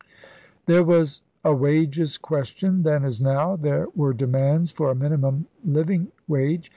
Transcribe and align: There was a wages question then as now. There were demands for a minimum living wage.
There 0.65 0.83
was 0.83 1.21
a 1.45 1.53
wages 1.53 2.17
question 2.17 2.81
then 2.81 3.05
as 3.05 3.21
now. 3.21 3.55
There 3.55 3.85
were 3.95 4.13
demands 4.13 4.71
for 4.71 4.89
a 4.89 4.95
minimum 4.95 5.45
living 5.63 6.07
wage. 6.27 6.69